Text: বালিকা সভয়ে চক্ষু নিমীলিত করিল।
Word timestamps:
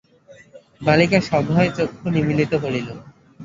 বালিকা 0.81 1.19
সভয়ে 1.29 1.69
চক্ষু 1.77 2.05
নিমীলিত 2.15 2.53
করিল। 2.63 2.87